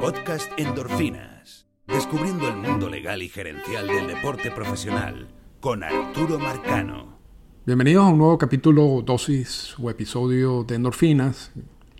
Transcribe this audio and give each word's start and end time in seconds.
Podcast 0.00 0.50
Endorfinas. 0.56 1.66
Descubriendo 1.86 2.46
el 2.48 2.56
mundo 2.56 2.88
legal 2.88 3.20
y 3.20 3.28
gerencial 3.28 3.88
del 3.88 4.06
deporte 4.06 4.52
profesional 4.52 5.28
con 5.60 5.82
Arturo 5.82 6.38
Marcano. 6.38 7.18
Bienvenidos 7.66 8.04
a 8.04 8.10
un 8.10 8.18
nuevo 8.18 8.38
capítulo, 8.38 9.02
dosis 9.02 9.74
o 9.78 9.90
episodio 9.90 10.62
de 10.62 10.76
Endorfinas. 10.76 11.50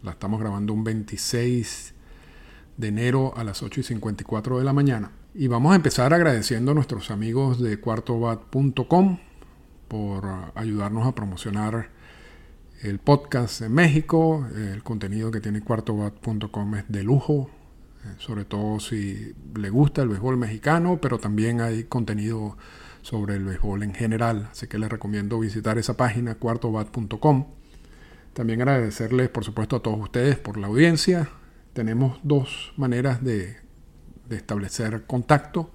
La 0.02 0.12
estamos 0.12 0.38
grabando 0.38 0.72
un 0.72 0.84
26 0.84 1.94
de 2.76 2.88
enero 2.88 3.32
a 3.36 3.42
las 3.42 3.64
8 3.64 3.80
y 3.80 3.84
54 3.84 4.58
de 4.58 4.64
la 4.64 4.72
mañana. 4.72 5.10
Y 5.34 5.48
vamos 5.48 5.72
a 5.72 5.76
empezar 5.76 6.14
agradeciendo 6.14 6.70
a 6.70 6.74
nuestros 6.74 7.10
amigos 7.10 7.60
de 7.60 7.80
cuartobat.com 7.80 9.18
por 9.88 10.52
ayudarnos 10.54 11.04
a 11.04 11.14
promocionar 11.16 11.90
el 12.82 13.00
podcast 13.00 13.62
en 13.62 13.72
México. 13.72 14.46
El 14.54 14.84
contenido 14.84 15.32
que 15.32 15.40
tiene 15.40 15.62
cuartobat.com 15.62 16.76
es 16.76 16.84
de 16.88 17.02
lujo, 17.02 17.50
sobre 18.18 18.44
todo 18.44 18.80
si 18.80 19.34
le 19.54 19.70
gusta 19.70 20.02
el 20.02 20.08
béisbol 20.08 20.36
mexicano, 20.36 20.98
pero 21.00 21.18
también 21.18 21.60
hay 21.60 21.84
contenido 21.84 22.56
sobre 23.02 23.36
el 23.36 23.44
béisbol 23.44 23.82
en 23.82 23.94
general. 23.94 24.48
Así 24.50 24.66
que 24.66 24.78
les 24.78 24.90
recomiendo 24.90 25.38
visitar 25.38 25.78
esa 25.78 25.96
página, 25.96 26.34
cuartobat.com. 26.34 27.46
También 28.32 28.60
agradecerles, 28.60 29.28
por 29.28 29.44
supuesto, 29.44 29.76
a 29.76 29.82
todos 29.82 29.98
ustedes 30.00 30.38
por 30.38 30.58
la 30.58 30.66
audiencia. 30.66 31.28
Tenemos 31.72 32.18
dos 32.22 32.72
maneras 32.76 33.22
de, 33.22 33.56
establecer 34.30 35.04
contacto. 35.06 35.70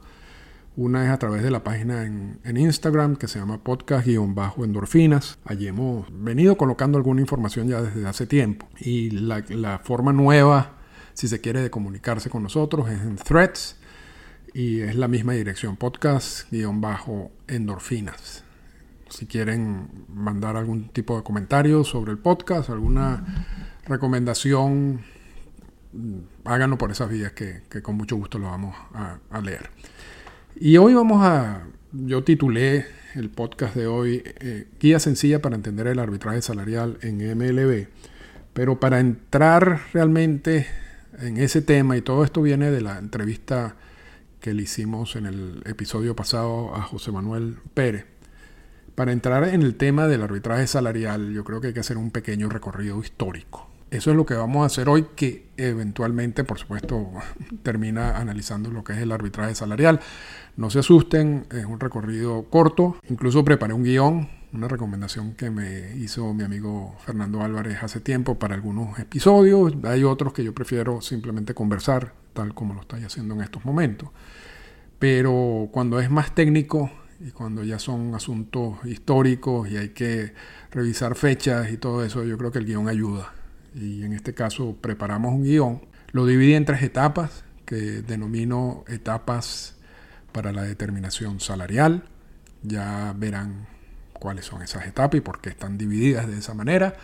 Una 0.76 1.05
es 1.05 1.12
a 1.12 1.17
través 1.17 1.44
de 1.44 1.52
la 1.52 1.64
página 1.64 2.03
en, 2.03 2.58
Instagram 2.58 3.16
que 3.16 3.28
se 3.28 3.40
llama 3.40 3.64
podcast-endorfinas. 3.64 5.38
Allí 5.45 5.67
hemos 5.67 6.08
venido 6.12 6.58
colocando 6.58 6.98
alguna 6.98 7.22
información 7.22 7.67
ya 7.67 7.81
desde 7.81 8.08
hace 8.08 8.28
tiempo. 8.28 8.67
Y 8.80 9.12
la 9.12 9.80
forma 9.84 10.14
nueva, 10.14 10.83
si 11.13 11.27
se 11.27 11.41
quiere, 11.41 11.70
comunicarse 11.70 12.30
con 12.30 12.44
nosotros 12.44 12.90
es 12.90 13.02
en 13.02 13.16
threads. 13.16 13.77
Y 14.53 14.81
es 14.81 14.95
la 14.95 15.08
misma 15.08 15.34
dirección, 15.34 15.77
podcast-endorfinas. 15.77 18.44
Si 19.09 19.25
quieren 19.25 19.89
mandar 20.14 20.58
algún 20.58 20.89
tipo 20.89 21.17
de 21.17 21.23
comentario 21.23 21.84
sobre 21.84 22.11
el 22.11 22.19
podcast, 22.19 22.69
alguna 22.69 23.47
recomendación, 23.86 25.02
háganlo 26.45 26.78
por 26.78 26.91
esas 26.91 27.09
vías 27.09 27.31
que, 27.31 27.64
con 27.81 27.95
mucho 27.95 28.16
gusto 28.16 28.38
lo 28.38 28.45
vamos 28.45 28.75
a 28.94 29.41
leer. 29.41 29.72
Y 30.56 30.78
hoy 30.78 30.94
vamos 30.94 31.23
a, 31.23 31.64
yo 31.91 32.23
titulé 32.23 32.86
el 33.16 33.30
podcast 33.30 33.75
de 33.75 33.88
hoy 33.88 34.22
eh, 34.23 34.67
Guía 34.80 35.00
sencilla 35.00 35.41
para 35.41 35.56
entender 35.56 35.88
el 35.88 36.00
arbitraje 36.00 36.41
salarial 36.41 36.97
en 37.02 37.17
MLB, 37.17 37.88
pero 38.53 38.80
para 38.80 39.00
entrar 39.00 39.81
realmente 39.94 40.67
en 41.19 41.38
ese 41.38 41.61
tema, 41.61 41.97
y 41.97 42.02
todo 42.02 42.23
esto 42.23 42.42
viene 42.42 42.72
de 42.72 42.81
la 42.81 42.97
entrevista 42.97 43.75
que 44.39 44.53
le 44.53 44.64
hicimos 44.64 45.16
en 45.16 45.25
el 45.25 45.64
episodio 45.66 46.16
pasado 46.16 46.75
a 46.75 46.81
José 46.81 47.11
Manuel 47.11 47.58
Pérez, 47.73 48.06
para 48.95 49.11
entrar 49.11 49.44
en 49.45 49.61
el 49.64 49.75
tema 49.75 50.08
del 50.08 50.22
arbitraje 50.22 50.67
salarial, 50.67 51.34
yo 51.34 51.44
creo 51.44 51.61
que 51.61 51.67
hay 51.67 51.73
que 51.73 51.80
hacer 51.80 51.97
un 51.97 52.11
pequeño 52.11 52.50
recorrido 52.50 53.00
histórico. 53.00 53.69
Eso 53.89 54.09
es 54.09 54.17
lo 54.17 54.25
que 54.25 54.34
vamos 54.34 54.64
a 54.64 54.66
hacer 54.66 54.89
hoy, 54.89 55.06
que 55.16 55.47
eventualmente, 55.56 56.44
por 56.44 56.58
supuesto, 56.59 57.09
termina 57.64 58.17
analizando 58.17 58.72
lo 58.72 58.84
que 58.84 58.94
es 58.94 59.00
el 59.00 59.11
arbitraje 59.11 59.56
salarial. 59.56 60.00
No 60.58 60.69
se 60.69 60.80
asusten, 60.80 61.45
es 61.52 61.66
un 61.66 61.80
recorrido 61.80 62.44
corto. 62.50 62.97
Incluso 63.09 63.44
preparé 63.44 63.73
un 63.73 63.84
guion, 63.84 64.30
una 64.54 64.68
recomendación 64.68 65.34
que 65.34 65.50
me 65.50 65.96
hizo 65.98 66.34
mi 66.34 66.44
amigo 66.44 66.96
Fernando 67.04 67.42
Álvarez 67.42 67.82
hace 67.82 68.00
tiempo 68.00 68.38
para 68.38 68.54
algunos 68.54 69.00
episodios. 69.00 69.73
Hay 69.84 70.04
otros 70.04 70.32
que 70.32 70.44
yo 70.44 70.54
prefiero 70.54 71.02
simplemente 71.02 71.56
conversar, 71.56 72.14
tal 72.34 72.54
como 72.54 72.76
lo 72.76 72.81
estoy 72.81 73.04
haciendo 73.04 73.34
en 73.34 73.42
estos 73.42 73.66
momentos. 73.66 74.09
Pero 75.00 75.70
cuando 75.72 76.00
es 76.00 76.09
más 76.12 76.36
técnico 76.36 76.92
y 77.20 77.31
cuando 77.31 77.64
ya 77.64 77.80
son 77.80 78.14
asuntos 78.14 78.78
históricos 78.86 79.70
y 79.70 79.78
hay 79.78 79.90
que 79.90 80.34
revisar 80.72 81.16
fechas 81.16 81.72
y 81.72 81.78
todo 81.78 82.06
eso, 82.06 82.24
yo 82.24 82.38
creo 82.38 82.52
que 82.52 82.59
el 82.59 82.66
guion 82.66 82.88
ayuda 82.88 83.34
y 83.75 84.03
en 84.03 84.13
este 84.13 84.36
caso 84.36 84.78
preparamos 84.80 85.34
un 85.34 85.44
guion. 85.44 85.81
Lo 86.12 86.28
dividí 86.28 86.53
en 86.53 86.66
tres 86.66 86.84
etapas 86.84 87.44
que 87.66 87.75
denomino 87.75 88.84
etapas 88.88 89.78
para 90.31 90.52
la 90.52 90.62
determinación 90.62 91.40
salarial. 91.40 92.03
Ya 92.62 93.13
verán 93.18 93.72
cuáles 94.23 94.45
son 94.45 94.61
esas 94.61 94.88
etapas 94.88 95.17
y 95.17 95.22
por 95.22 95.41
qué 95.41 95.50
están 95.50 95.78
divididas 95.78 96.29
de 96.29 96.38
esa 96.38 96.53
manera. 96.53 96.95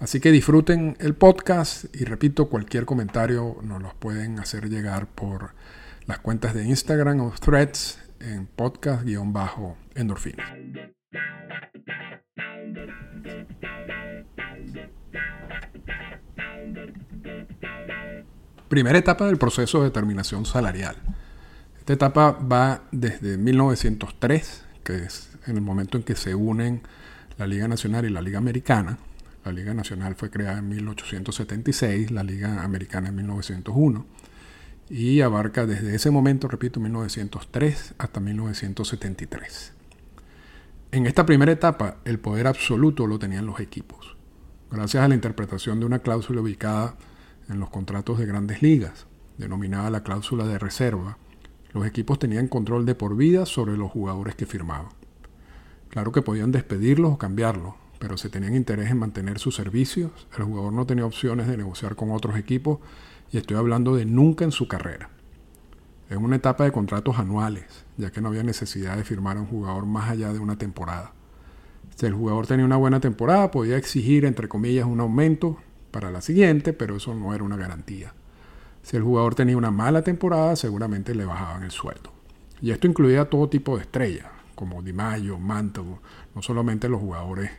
Así 0.00 0.18
que 0.18 0.32
disfruten 0.32 0.96
el 0.98 1.14
podcast 1.14 1.84
y 1.94 2.04
repito, 2.04 2.48
cualquier 2.48 2.84
comentario 2.84 3.58
nos 3.62 3.80
los 3.80 3.94
pueden 3.94 4.40
hacer 4.40 4.68
llegar 4.68 5.06
por 5.06 5.52
las 6.06 6.18
cuentas 6.18 6.52
de 6.52 6.64
Instagram 6.64 7.20
o 7.20 7.32
threads 7.40 8.00
en 8.18 8.48
podcast-endorfina. 8.48 10.42
Primera 18.68 18.98
etapa 18.98 19.26
del 19.26 19.38
proceso 19.38 19.78
de 19.78 19.84
determinación 19.84 20.44
salarial. 20.44 20.96
Esta 21.78 21.92
etapa 21.92 22.32
va 22.32 22.82
desde 22.90 23.38
1903, 23.38 24.64
que 24.82 24.96
es 25.04 25.33
en 25.46 25.56
el 25.56 25.62
momento 25.62 25.98
en 25.98 26.04
que 26.04 26.16
se 26.16 26.34
unen 26.34 26.82
la 27.38 27.46
Liga 27.46 27.68
Nacional 27.68 28.04
y 28.04 28.10
la 28.10 28.22
Liga 28.22 28.38
Americana. 28.38 28.98
La 29.44 29.52
Liga 29.52 29.74
Nacional 29.74 30.14
fue 30.14 30.30
creada 30.30 30.58
en 30.58 30.68
1876, 30.68 32.10
la 32.10 32.22
Liga 32.22 32.62
Americana 32.62 33.08
en 33.08 33.16
1901, 33.16 34.06
y 34.88 35.20
abarca 35.20 35.66
desde 35.66 35.94
ese 35.94 36.10
momento, 36.10 36.48
repito, 36.48 36.80
1903 36.80 37.94
hasta 37.98 38.20
1973. 38.20 39.72
En 40.92 41.06
esta 41.06 41.26
primera 41.26 41.52
etapa, 41.52 41.96
el 42.04 42.18
poder 42.18 42.46
absoluto 42.46 43.06
lo 43.06 43.18
tenían 43.18 43.46
los 43.46 43.60
equipos, 43.60 44.16
gracias 44.70 45.04
a 45.04 45.08
la 45.08 45.14
interpretación 45.14 45.80
de 45.80 45.86
una 45.86 45.98
cláusula 45.98 46.40
ubicada 46.40 46.96
en 47.48 47.60
los 47.60 47.68
contratos 47.68 48.18
de 48.18 48.26
grandes 48.26 48.62
ligas, 48.62 49.06
denominada 49.36 49.90
la 49.90 50.02
cláusula 50.02 50.46
de 50.46 50.58
reserva, 50.58 51.18
los 51.72 51.84
equipos 51.84 52.20
tenían 52.20 52.46
control 52.48 52.86
de 52.86 52.94
por 52.94 53.16
vida 53.16 53.44
sobre 53.44 53.76
los 53.76 53.90
jugadores 53.90 54.36
que 54.36 54.46
firmaban. 54.46 55.03
Claro 55.94 56.10
que 56.10 56.22
podían 56.22 56.50
despedirlos 56.50 57.12
o 57.12 57.18
cambiarlos, 57.18 57.74
pero 58.00 58.16
si 58.16 58.28
tenían 58.28 58.56
interés 58.56 58.90
en 58.90 58.98
mantener 58.98 59.38
sus 59.38 59.54
servicios, 59.54 60.10
el 60.36 60.42
jugador 60.42 60.72
no 60.72 60.86
tenía 60.86 61.06
opciones 61.06 61.46
de 61.46 61.56
negociar 61.56 61.94
con 61.94 62.10
otros 62.10 62.36
equipos 62.36 62.80
y 63.30 63.38
estoy 63.38 63.56
hablando 63.56 63.94
de 63.94 64.04
nunca 64.04 64.44
en 64.44 64.50
su 64.50 64.66
carrera. 64.66 65.10
En 66.10 66.18
una 66.18 66.34
etapa 66.34 66.64
de 66.64 66.72
contratos 66.72 67.20
anuales, 67.20 67.84
ya 67.96 68.10
que 68.10 68.20
no 68.20 68.26
había 68.26 68.42
necesidad 68.42 68.96
de 68.96 69.04
firmar 69.04 69.36
a 69.36 69.42
un 69.42 69.46
jugador 69.46 69.86
más 69.86 70.10
allá 70.10 70.32
de 70.32 70.40
una 70.40 70.58
temporada. 70.58 71.12
Si 71.94 72.06
el 72.06 72.14
jugador 72.14 72.48
tenía 72.48 72.64
una 72.64 72.76
buena 72.76 72.98
temporada, 72.98 73.52
podía 73.52 73.76
exigir, 73.76 74.24
entre 74.24 74.48
comillas, 74.48 74.86
un 74.86 74.98
aumento 74.98 75.58
para 75.92 76.10
la 76.10 76.22
siguiente, 76.22 76.72
pero 76.72 76.96
eso 76.96 77.14
no 77.14 77.32
era 77.36 77.44
una 77.44 77.56
garantía. 77.56 78.14
Si 78.82 78.96
el 78.96 79.04
jugador 79.04 79.36
tenía 79.36 79.56
una 79.56 79.70
mala 79.70 80.02
temporada, 80.02 80.56
seguramente 80.56 81.14
le 81.14 81.24
bajaban 81.24 81.62
el 81.62 81.70
sueldo. 81.70 82.10
Y 82.60 82.72
esto 82.72 82.88
incluía 82.88 83.30
todo 83.30 83.48
tipo 83.48 83.76
de 83.76 83.82
estrellas, 83.82 84.26
como 84.54 84.82
Di 84.82 84.92
Mayo, 84.92 85.38
Mantle, 85.38 85.98
no 86.34 86.42
solamente 86.42 86.88
los 86.88 87.00
jugadores 87.00 87.50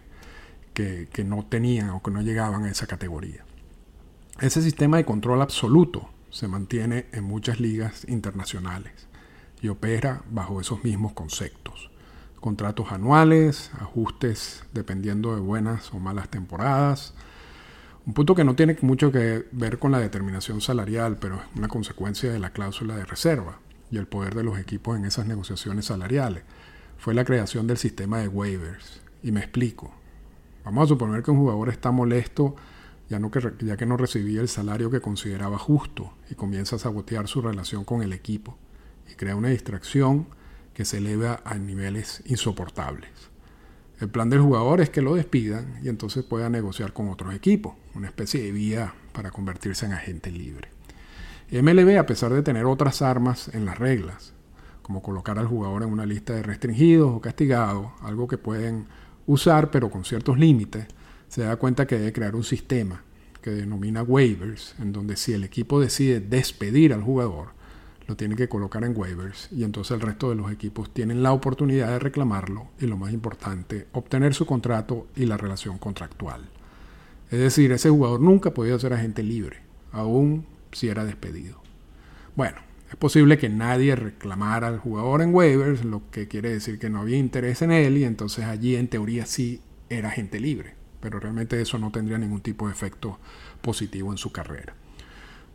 que, 0.73 1.07
que 1.11 1.23
no 1.23 1.45
tenían 1.45 1.89
o 1.91 2.01
que 2.01 2.11
no 2.11 2.21
llegaban 2.21 2.65
a 2.65 2.71
esa 2.71 2.87
categoría. 2.87 3.45
Ese 4.39 4.61
sistema 4.61 4.97
de 4.97 5.05
control 5.05 5.41
absoluto 5.41 6.09
se 6.29 6.47
mantiene 6.47 7.05
en 7.13 7.23
muchas 7.23 7.59
ligas 7.59 8.05
internacionales 8.09 9.07
y 9.61 9.69
opera 9.69 10.23
bajo 10.29 10.59
esos 10.59 10.83
mismos 10.83 11.13
conceptos. 11.13 11.89
Contratos 12.41 12.91
anuales, 12.91 13.71
ajustes 13.79 14.65
dependiendo 14.73 15.33
de 15.33 15.41
buenas 15.41 15.93
o 15.93 15.99
malas 15.99 16.29
temporadas, 16.29 17.13
un 18.05 18.13
punto 18.13 18.35
que 18.35 18.43
no 18.43 18.55
tiene 18.55 18.77
mucho 18.81 19.11
que 19.11 19.47
ver 19.51 19.79
con 19.79 19.91
la 19.91 19.99
determinación 19.99 20.61
salarial, 20.61 21.17
pero 21.19 21.37
es 21.37 21.41
una 21.55 21.67
consecuencia 21.67 22.31
de 22.31 22.37
la 22.37 22.51
cláusula 22.51 22.95
de 22.95 23.05
reserva 23.05 23.57
y 23.89 23.97
el 23.97 24.05
poder 24.05 24.35
de 24.35 24.43
los 24.43 24.59
equipos 24.59 24.95
en 24.95 25.05
esas 25.05 25.25
negociaciones 25.25 25.85
salariales. 25.85 26.43
Fue 27.05 27.13
la 27.13 27.23
creación 27.23 27.67
del 27.67 27.77
sistema 27.77 28.17
de 28.17 28.27
waivers. 28.27 28.99
Y 29.21 29.31
me 29.31 29.39
explico. 29.39 29.93
Vamos 30.63 30.85
a 30.85 30.87
suponer 30.87 31.21
que 31.21 31.29
un 31.29 31.37
jugador 31.37 31.69
está 31.69 31.91
molesto 31.91 32.55
ya, 33.09 33.19
que, 33.29 33.77
que 33.77 33.85
no 33.85 33.95
recibía 33.95 34.41
el 34.41 34.47
salario 34.47 34.89
que 34.89 35.01
consideraba 35.01 35.59
justo 35.59 36.15
y 36.31 36.33
comienza 36.33 36.77
a 36.77 36.79
sabotear 36.79 37.27
su 37.27 37.43
relación 37.43 37.83
con 37.83 38.01
el 38.01 38.11
equipo 38.11 38.57
y 39.07 39.13
crea 39.13 39.35
una 39.35 39.49
distracción 39.49 40.25
que 40.73 40.83
se 40.83 40.97
eleva 40.97 41.41
a 41.45 41.53
niveles 41.59 42.23
insoportables. 42.25 43.11
El 43.99 44.09
plan 44.09 44.31
del 44.31 44.41
jugador 44.41 44.81
es 44.81 44.89
que 44.89 45.03
lo 45.03 45.13
despidan 45.13 45.81
y 45.83 45.89
entonces 45.89 46.23
pueda 46.23 46.49
negociar 46.49 46.91
con 46.91 47.09
otros 47.09 47.35
equipos, 47.35 47.75
una 47.93 48.07
especie 48.07 48.41
de 48.41 48.51
vía 48.51 48.95
para 49.13 49.29
convertirse 49.29 49.85
en 49.85 49.93
agente 49.93 50.31
libre. 50.31 50.69
MLB, 51.51 51.99
a 51.99 52.07
pesar 52.07 52.33
de 52.33 52.41
tener 52.41 52.65
otras 52.65 53.03
armas 53.03 53.53
en 53.53 53.65
las 53.65 53.77
reglas, 53.77 54.33
como 54.85 55.01
colocar 55.01 55.39
al 55.39 55.47
jugador 55.47 55.81
en 55.81 55.89
una 55.89 56.05
lista 56.05 56.33
de 56.33 56.43
restringidos 56.43 57.11
o 57.11 57.19
castigados, 57.19 57.87
algo 58.03 58.27
que 58.27 58.37
pueden 58.37 58.85
usar 59.25 59.71
pero 59.71 59.89
con 59.89 60.05
ciertos 60.05 60.37
límites, 60.37 60.85
se 61.27 61.41
da 61.41 61.55
cuenta 61.55 61.87
que 61.87 61.97
debe 61.97 62.13
crear 62.13 62.35
un 62.35 62.43
sistema 62.43 63.01
que 63.41 63.49
denomina 63.49 64.03
waivers, 64.03 64.75
en 64.77 64.93
donde 64.93 65.15
si 65.15 65.33
el 65.33 65.43
equipo 65.43 65.79
decide 65.79 66.19
despedir 66.19 66.93
al 66.93 67.01
jugador, 67.01 67.47
lo 68.05 68.15
tiene 68.15 68.35
que 68.35 68.47
colocar 68.47 68.83
en 68.83 68.95
waivers 68.95 69.49
y 69.51 69.63
entonces 69.63 69.95
el 69.95 70.01
resto 70.01 70.29
de 70.29 70.35
los 70.35 70.51
equipos 70.51 70.93
tienen 70.93 71.23
la 71.23 71.31
oportunidad 71.31 71.87
de 71.87 71.97
reclamarlo 71.97 72.67
y 72.79 72.85
lo 72.85 72.95
más 72.95 73.11
importante, 73.11 73.87
obtener 73.91 74.35
su 74.35 74.45
contrato 74.45 75.07
y 75.15 75.25
la 75.25 75.37
relación 75.37 75.79
contractual. 75.79 76.47
Es 77.31 77.39
decir, 77.39 77.71
ese 77.71 77.89
jugador 77.89 78.21
nunca 78.21 78.53
podía 78.53 78.77
ser 78.77 78.93
agente 78.93 79.23
libre, 79.23 79.63
aun 79.91 80.45
si 80.71 80.89
era 80.89 81.05
despedido. 81.05 81.59
Bueno, 82.35 82.64
es 82.89 82.95
posible 82.95 83.37
que 83.37 83.49
nadie 83.49 83.95
reclamara 83.95 84.67
al 84.67 84.77
jugador 84.77 85.21
en 85.21 85.33
waivers, 85.33 85.83
lo 85.83 86.03
que 86.11 86.27
quiere 86.27 86.51
decir 86.51 86.77
que 86.77 86.89
no 86.89 87.01
había 87.01 87.17
interés 87.17 87.61
en 87.61 87.71
él 87.71 87.97
y 87.97 88.03
entonces 88.03 88.45
allí 88.45 88.75
en 88.75 88.87
teoría 88.87 89.25
sí 89.25 89.61
era 89.89 90.09
agente 90.09 90.39
libre, 90.39 90.75
pero 90.99 91.19
realmente 91.19 91.59
eso 91.59 91.79
no 91.79 91.91
tendría 91.91 92.17
ningún 92.17 92.41
tipo 92.41 92.67
de 92.67 92.73
efecto 92.73 93.19
positivo 93.61 94.11
en 94.11 94.17
su 94.17 94.31
carrera. 94.31 94.75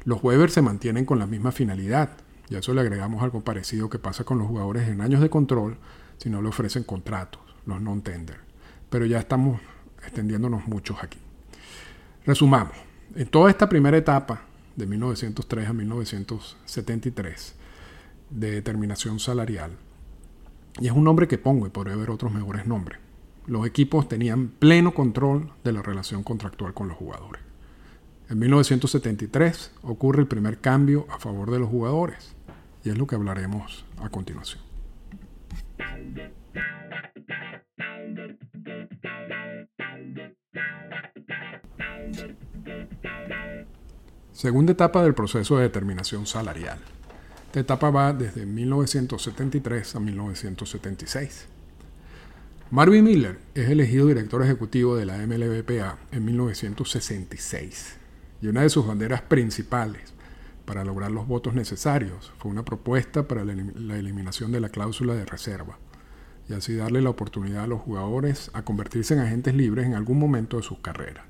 Los 0.05 0.25
waivers 0.25 0.55
se 0.55 0.63
mantienen 0.63 1.05
con 1.05 1.19
la 1.19 1.27
misma 1.27 1.53
finalidad, 1.53 2.11
y 2.49 2.57
a 2.57 2.59
eso 2.59 2.75
le 2.75 2.81
agregamos 2.81 3.23
algo 3.23 3.45
parecido 3.45 3.89
que 3.89 4.01
pasa 4.01 4.25
con 4.25 4.39
los 4.39 4.49
jugadores 4.49 4.89
en 4.89 5.01
años 5.01 5.21
de 5.21 5.31
control 5.31 5.79
si 6.19 6.31
no 6.31 6.43
le 6.43 6.49
ofrecen 6.49 6.83
contratos, 6.83 7.43
los 7.65 7.81
non-tender. 7.81 8.39
Pero 8.91 9.07
ya 9.07 9.21
estamos 9.21 9.61
extendiéndonos 10.03 10.67
muchos 10.67 11.03
aquí. 11.03 11.19
Resumamos. 12.27 12.75
En 13.15 13.29
toda 13.29 13.51
esta 13.51 13.69
primera 13.69 13.97
etapa, 13.97 14.43
de 14.77 14.87
1903 14.87 15.69
a 15.69 15.73
1973, 15.73 17.55
de 18.31 18.51
determinación 18.51 19.19
salarial, 19.19 19.73
y 20.79 20.87
es 20.87 20.93
un 20.93 21.05
nombre 21.05 21.29
que 21.29 21.39
pongo 21.39 21.67
y 21.67 21.71
podría 21.71 21.95
haber 21.95 22.11
otros 22.11 22.33
mejores 22.33 22.67
nombres, 22.67 23.01
los 23.47 23.67
equipos 23.67 24.09
tenían 24.09 24.49
pleno 24.49 24.95
control 24.95 25.53
de 25.65 25.73
la 25.73 25.83
relación 25.83 26.23
contractual 26.23 26.73
con 26.75 26.89
los 26.89 26.97
jugadores. 26.97 27.43
En 28.29 28.39
1973 28.39 29.73
ocurre 29.83 30.21
el 30.21 30.29
primer 30.29 30.59
cambio 30.59 31.07
a 31.11 31.19
favor 31.19 31.51
de 31.51 31.59
los 31.59 31.69
jugadores 31.69 32.37
y 32.85 32.91
es 32.91 32.97
lo 32.97 33.07
que 33.07 33.17
hablaremos 33.17 33.85
a 33.99 34.09
continuación. 34.09 34.63
Segunda 44.41 44.73
etapa 44.73 45.03
del 45.03 45.13
proceso 45.13 45.59
de 45.59 45.65
determinación 45.65 46.25
salarial. 46.25 46.79
Esta 47.49 47.61
etapa 47.61 47.91
va 47.91 48.15
desde 48.15 48.47
1973 48.47 49.95
a 49.95 50.01
1976. 50.01 51.45
Marvin 52.71 53.05
Miller 53.05 53.39
es 53.55 53.69
elegido 53.69 54.07
director 54.07 54.43
ejecutivo 54.43 54.97
de 54.97 55.05
la 55.05 55.19
MLBPA 55.19 55.99
en 56.11 56.25
1966 56.25 57.97
y 58.41 58.47
una 58.47 58.63
de 58.63 58.71
sus 58.71 58.87
banderas 58.87 59.21
principales 59.21 60.15
para 60.65 60.87
lograr 60.87 61.11
los 61.11 61.27
votos 61.29 61.53
necesarios. 61.53 62.33
Fue 62.39 62.51
una 62.51 62.65
propuesta 62.65 63.29
para 63.29 63.45
la 63.45 63.99
eliminación 63.99 64.53
de 64.53 64.61
la 64.61 64.71
cláusula 64.71 65.13
de 65.13 65.27
reserva 65.27 65.77
y 66.49 66.55
así 66.55 66.75
darle 66.75 67.03
la 67.03 67.11
oportunidad 67.11 67.65
a 67.65 67.67
los 67.67 67.83
jugadores 67.83 68.51
a 68.55 68.63
convertirse 68.63 69.13
en 69.13 69.21
agentes 69.21 69.55
libres 69.55 69.85
en 69.85 69.93
algún 69.93 70.19
momento 70.19 70.57
de 70.57 70.63
sus 70.63 70.79
carreras. 70.79 71.25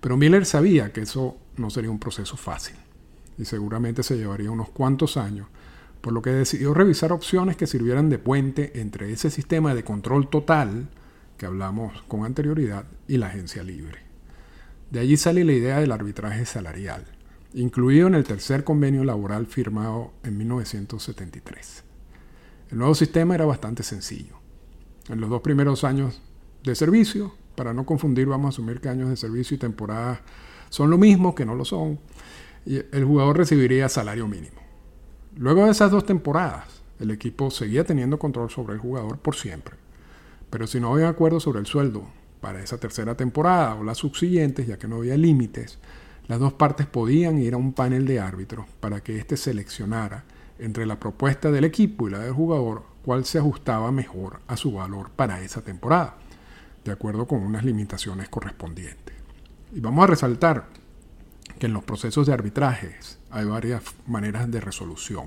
Pero 0.00 0.16
Miller 0.16 0.46
sabía 0.46 0.92
que 0.92 1.02
eso 1.02 1.36
no 1.56 1.70
sería 1.70 1.90
un 1.90 1.98
proceso 1.98 2.36
fácil 2.36 2.76
y 3.36 3.44
seguramente 3.44 4.02
se 4.02 4.16
llevaría 4.16 4.50
unos 4.50 4.70
cuantos 4.70 5.16
años, 5.16 5.48
por 6.00 6.12
lo 6.12 6.22
que 6.22 6.30
decidió 6.30 6.74
revisar 6.74 7.12
opciones 7.12 7.56
que 7.56 7.66
sirvieran 7.66 8.08
de 8.08 8.18
puente 8.18 8.80
entre 8.80 9.12
ese 9.12 9.30
sistema 9.30 9.74
de 9.74 9.84
control 9.84 10.28
total 10.28 10.88
que 11.36 11.46
hablamos 11.46 12.02
con 12.08 12.24
anterioridad 12.24 12.84
y 13.06 13.16
la 13.16 13.28
agencia 13.28 13.62
libre. 13.62 14.00
De 14.90 15.00
allí 15.00 15.16
sale 15.16 15.44
la 15.44 15.52
idea 15.52 15.80
del 15.80 15.92
arbitraje 15.92 16.46
salarial 16.46 17.04
incluido 17.54 18.06
en 18.06 18.14
el 18.14 18.24
tercer 18.24 18.64
convenio 18.64 19.04
laboral 19.04 19.46
firmado 19.46 20.12
en 20.22 20.36
1973. 20.36 21.84
El 22.70 22.78
nuevo 22.78 22.94
sistema 22.94 23.34
era 23.34 23.46
bastante 23.46 23.82
sencillo. 23.82 24.38
En 25.08 25.20
los 25.20 25.30
dos 25.30 25.40
primeros 25.40 25.84
años 25.84 26.20
de 26.62 26.74
servicio, 26.74 27.34
para 27.58 27.74
no 27.74 27.84
confundir, 27.84 28.28
vamos 28.28 28.46
a 28.46 28.48
asumir 28.50 28.80
que 28.80 28.88
años 28.88 29.08
de 29.08 29.16
servicio 29.16 29.56
y 29.56 29.58
temporada 29.58 30.20
son 30.68 30.90
lo 30.90 30.96
mismo, 30.96 31.34
que 31.34 31.44
no 31.44 31.56
lo 31.56 31.64
son, 31.64 31.98
y 32.64 32.76
el 32.76 33.04
jugador 33.04 33.36
recibiría 33.36 33.88
salario 33.88 34.28
mínimo. 34.28 34.60
Luego 35.36 35.64
de 35.64 35.72
esas 35.72 35.90
dos 35.90 36.06
temporadas, 36.06 36.82
el 37.00 37.10
equipo 37.10 37.50
seguía 37.50 37.82
teniendo 37.82 38.16
control 38.16 38.48
sobre 38.48 38.74
el 38.74 38.78
jugador 38.78 39.18
por 39.18 39.34
siempre. 39.34 39.74
Pero 40.50 40.68
si 40.68 40.78
no 40.78 40.94
había 40.94 41.08
acuerdo 41.08 41.40
sobre 41.40 41.58
el 41.58 41.66
sueldo 41.66 42.04
para 42.40 42.62
esa 42.62 42.78
tercera 42.78 43.16
temporada 43.16 43.74
o 43.74 43.82
las 43.82 43.98
subsiguientes, 43.98 44.68
ya 44.68 44.78
que 44.78 44.86
no 44.86 44.98
había 44.98 45.16
límites, 45.16 45.80
las 46.28 46.38
dos 46.38 46.52
partes 46.52 46.86
podían 46.86 47.40
ir 47.40 47.54
a 47.54 47.56
un 47.56 47.72
panel 47.72 48.06
de 48.06 48.20
árbitros 48.20 48.66
para 48.78 49.02
que 49.02 49.18
éste 49.18 49.36
seleccionara 49.36 50.22
entre 50.60 50.86
la 50.86 51.00
propuesta 51.00 51.50
del 51.50 51.64
equipo 51.64 52.06
y 52.06 52.12
la 52.12 52.20
del 52.20 52.34
jugador 52.34 52.84
cuál 53.04 53.24
se 53.24 53.38
ajustaba 53.38 53.90
mejor 53.90 54.38
a 54.46 54.56
su 54.56 54.70
valor 54.70 55.10
para 55.10 55.40
esa 55.40 55.62
temporada, 55.62 56.18
de 56.84 56.92
acuerdo 56.92 57.26
con 57.26 57.40
unas 57.40 57.64
limitaciones 57.64 58.28
correspondientes. 58.28 59.14
Y 59.72 59.80
vamos 59.80 60.04
a 60.04 60.08
resaltar 60.08 60.66
que 61.58 61.66
en 61.66 61.72
los 61.72 61.84
procesos 61.84 62.26
de 62.26 62.32
arbitrajes 62.32 63.18
hay 63.30 63.44
varias 63.44 63.82
maneras 64.06 64.50
de 64.50 64.60
resolución. 64.60 65.26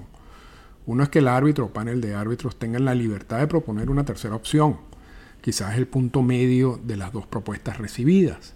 Uno 0.85 1.03
es 1.03 1.09
que 1.09 1.19
el 1.19 1.27
árbitro 1.27 1.65
o 1.65 1.73
panel 1.73 2.01
de 2.01 2.15
árbitros 2.15 2.57
tengan 2.57 2.85
la 2.85 2.95
libertad 2.95 3.39
de 3.39 3.47
proponer 3.47 3.89
una 3.89 4.05
tercera 4.05 4.35
opción, 4.35 4.77
quizás 5.41 5.77
el 5.77 5.87
punto 5.87 6.23
medio 6.23 6.79
de 6.83 6.97
las 6.97 7.11
dos 7.11 7.27
propuestas 7.27 7.77
recibidas 7.77 8.55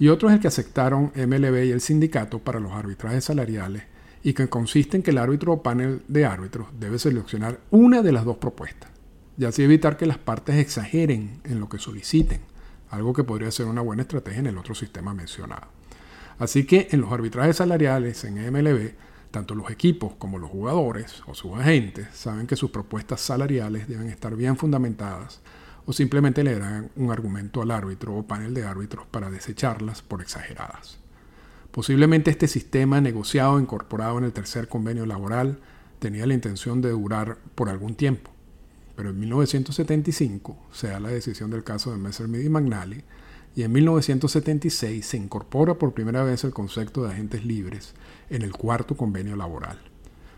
y 0.00 0.08
otro 0.08 0.28
es 0.28 0.34
el 0.34 0.40
que 0.40 0.48
aceptaron 0.48 1.12
MLB 1.14 1.64
y 1.64 1.70
el 1.72 1.80
sindicato 1.80 2.38
para 2.38 2.60
los 2.60 2.72
arbitrajes 2.72 3.24
salariales 3.24 3.82
y 4.22 4.32
que 4.32 4.48
consiste 4.48 4.96
en 4.96 5.02
que 5.02 5.10
el 5.10 5.18
árbitro 5.18 5.54
o 5.54 5.62
panel 5.62 6.02
de 6.06 6.24
árbitros 6.24 6.68
debe 6.78 6.98
seleccionar 6.98 7.58
una 7.70 8.02
de 8.02 8.12
las 8.12 8.24
dos 8.24 8.36
propuestas 8.36 8.90
y 9.38 9.44
así 9.44 9.62
evitar 9.62 9.96
que 9.96 10.06
las 10.06 10.18
partes 10.18 10.56
exageren 10.56 11.40
en 11.44 11.60
lo 11.60 11.68
que 11.68 11.78
soliciten, 11.78 12.40
algo 12.90 13.12
que 13.12 13.24
podría 13.24 13.50
ser 13.52 13.66
una 13.66 13.82
buena 13.82 14.02
estrategia 14.02 14.40
en 14.40 14.48
el 14.48 14.58
otro 14.58 14.74
sistema 14.74 15.14
mencionado. 15.14 15.68
Así 16.38 16.64
que 16.64 16.88
en 16.90 17.00
los 17.00 17.12
arbitrajes 17.12 17.56
salariales 17.56 18.24
en 18.24 18.52
MLB, 18.52 18.92
tanto 19.30 19.54
los 19.54 19.70
equipos 19.70 20.14
como 20.18 20.38
los 20.38 20.50
jugadores 20.50 21.22
o 21.26 21.34
sus 21.34 21.52
agentes 21.54 22.08
saben 22.14 22.46
que 22.46 22.56
sus 22.56 22.70
propuestas 22.70 23.20
salariales 23.20 23.86
deben 23.86 24.08
estar 24.08 24.34
bien 24.34 24.56
fundamentadas 24.56 25.40
o 25.86 25.92
simplemente 25.92 26.42
le 26.42 26.58
dan 26.58 26.90
un 26.96 27.10
argumento 27.10 27.62
al 27.62 27.70
árbitro 27.70 28.16
o 28.16 28.26
panel 28.26 28.54
de 28.54 28.64
árbitros 28.64 29.06
para 29.06 29.30
desecharlas 29.30 30.02
por 30.02 30.20
exageradas. 30.20 30.98
Posiblemente 31.70 32.30
este 32.30 32.48
sistema 32.48 33.00
negociado 33.00 33.58
e 33.58 33.62
incorporado 33.62 34.18
en 34.18 34.24
el 34.24 34.32
tercer 34.32 34.68
convenio 34.68 35.06
laboral 35.06 35.60
tenía 35.98 36.26
la 36.26 36.34
intención 36.34 36.80
de 36.80 36.90
durar 36.90 37.38
por 37.54 37.68
algún 37.68 37.94
tiempo, 37.94 38.30
pero 38.98 39.10
en 39.10 39.20
1975 39.20 40.58
se 40.72 40.88
da 40.88 40.98
la 40.98 41.10
decisión 41.10 41.52
del 41.52 41.62
caso 41.62 41.92
de 41.92 41.98
Messerschmitt 41.98 42.44
y 42.44 42.48
Magnali 42.48 43.04
y 43.54 43.62
en 43.62 43.70
1976 43.70 45.06
se 45.06 45.16
incorpora 45.16 45.74
por 45.74 45.94
primera 45.94 46.24
vez 46.24 46.42
el 46.42 46.52
concepto 46.52 47.04
de 47.04 47.12
agentes 47.12 47.44
libres 47.44 47.94
en 48.28 48.42
el 48.42 48.50
cuarto 48.50 48.96
convenio 48.96 49.36
laboral, 49.36 49.78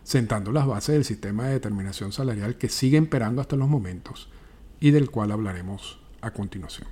sentando 0.02 0.52
las 0.52 0.66
bases 0.66 0.94
del 0.94 1.06
sistema 1.06 1.46
de 1.46 1.54
determinación 1.54 2.12
salarial 2.12 2.58
que 2.58 2.68
sigue 2.68 2.98
imperando 2.98 3.40
hasta 3.40 3.56
los 3.56 3.66
momentos 3.66 4.28
y 4.78 4.90
del 4.90 5.10
cual 5.10 5.32
hablaremos 5.32 5.98
a 6.20 6.30
continuación. 6.30 6.86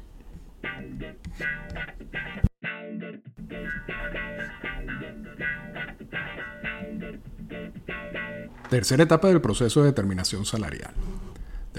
Tercera 8.71 9.03
etapa 9.03 9.29
del 9.29 9.43
proceso 9.43 9.81
de 9.81 9.89
determinación 9.89 10.47
salarial, 10.47 10.95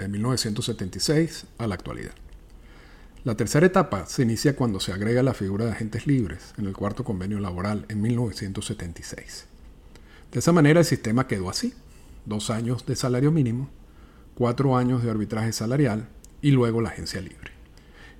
de 0.01 0.07
1976 0.07 1.45
a 1.57 1.67
la 1.67 1.75
actualidad. 1.75 2.13
La 3.25 3.35
tercera 3.35 3.65
etapa 3.65 4.05
se 4.05 4.23
inicia 4.23 4.55
cuando 4.55 4.79
se 4.79 4.93
agrega 4.93 5.23
la 5.23 5.33
figura 5.33 5.65
de 5.65 5.71
agentes 5.71 6.07
libres 6.07 6.53
en 6.57 6.65
el 6.65 6.73
cuarto 6.73 7.03
convenio 7.03 7.39
laboral 7.39 7.85
en 7.89 8.01
1976. 8.01 9.45
De 10.31 10.39
esa 10.39 10.51
manera 10.53 10.79
el 10.79 10.85
sistema 10.85 11.27
quedó 11.27 11.49
así, 11.49 11.73
dos 12.25 12.49
años 12.49 12.85
de 12.85 12.95
salario 12.95 13.31
mínimo, 13.31 13.69
cuatro 14.35 14.77
años 14.77 15.03
de 15.03 15.09
arbitraje 15.09 15.51
salarial 15.51 16.07
y 16.41 16.51
luego 16.51 16.81
la 16.81 16.89
agencia 16.89 17.19
libre. 17.19 17.51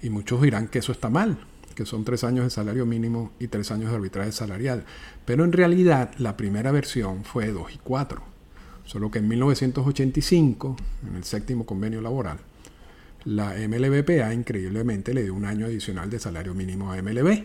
Y 0.01 0.09
muchos 0.09 0.41
dirán 0.41 0.67
que 0.67 0.79
eso 0.79 0.91
está 0.91 1.09
mal, 1.09 1.39
que 1.75 1.86
son 1.86 2.03
tres 2.03 2.25
años 2.25 2.43
de 2.43 2.50
salario 2.50 2.86
mínimo 2.86 3.31
y 3.39 3.48
tres 3.48 3.71
años 3.71 3.91
de 3.91 3.95
arbitraje 3.95 4.33
salarial. 4.33 4.83
Pero 5.24 5.45
en 5.45 5.53
realidad 5.53 6.12
la 6.17 6.36
primera 6.36 6.74
versión 6.74 7.24
fue 7.24 7.53
dos 7.53 7.74
y 7.74 7.77
cuatro. 7.77 8.24
Solo 8.89 9.12
que 9.12 9.19
en 9.19 9.27
1985, 9.27 10.75
en 11.08 11.15
el 11.15 11.24
séptimo 11.24 11.63
convenio 11.63 12.01
laboral, 12.01 12.39
la 13.24 13.53
MLBPA 13.53 14.34
increíblemente 14.34 15.13
le 15.13 15.22
dio 15.22 15.36
un 15.36 15.46
año 15.46 15.67
adicional 15.67 16.10
de 16.10 16.17
salario 16.17 16.55
mínimo 16.55 16.91
a 16.91 17.00
MLB, 17.00 17.43